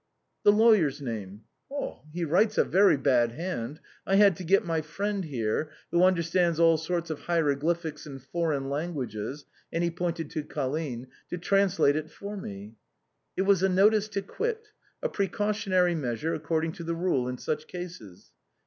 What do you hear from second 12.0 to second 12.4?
for